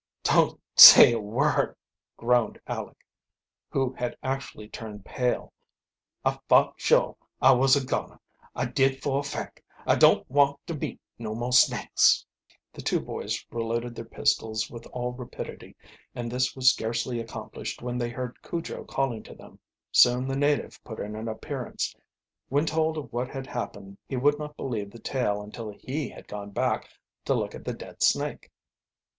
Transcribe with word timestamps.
"Don't 0.23 0.59
say 0.75 1.13
a 1.13 1.19
word," 1.19 1.75
groaned 2.17 2.59
Aleck, 2.65 2.97
who 3.69 3.93
had 3.93 4.17
actually 4.23 4.67
turned 4.67 5.05
pale. 5.05 5.53
"I 6.25 6.39
vought 6.49 6.79
shuah 6.79 7.13
I 7.39 7.51
was 7.51 7.75
a 7.75 7.85
goner, 7.85 8.19
I 8.55 8.65
did 8.65 9.03
fo' 9.03 9.17
a 9.17 9.21
fac'! 9.23 9.63
I 9.85 9.93
don't 9.95 10.27
want 10.27 10.57
to 10.65 10.73
meet 10.73 10.99
no 11.19 11.35
mo' 11.35 11.51
snakes!" 11.51 12.25
The 12.73 12.81
two 12.81 12.99
boys 12.99 13.45
reloaded 13.51 13.93
their 13.93 14.03
pistols 14.05 14.71
with 14.71 14.87
all 14.87 15.11
rapidity, 15.13 15.75
and 16.15 16.31
this 16.31 16.55
was 16.55 16.71
scarcely 16.71 17.19
accomplished 17.19 17.83
when 17.83 17.99
they 17.99 18.09
heard 18.09 18.41
Cujo 18.41 18.85
calling 18.85 19.21
to 19.21 19.35
them. 19.35 19.59
Soon 19.91 20.27
the 20.27 20.35
native 20.35 20.83
put 20.83 20.99
in 20.99 21.15
an 21.15 21.27
appearance. 21.27 21.95
When 22.49 22.65
told 22.65 22.97
of 22.97 23.13
what 23.13 23.27
had 23.27 23.45
happened 23.45 23.99
he 24.09 24.17
would 24.17 24.39
not 24.39 24.57
believe 24.57 24.89
the 24.89 24.97
tale 24.97 25.43
until 25.43 25.69
he 25.69 26.09
had 26.09 26.27
gone 26.27 26.49
back 26.49 26.89
to 27.25 27.35
look 27.35 27.53
at 27.53 27.65
the 27.65 27.73
dead 27.73 28.01
snake. 28.01 28.49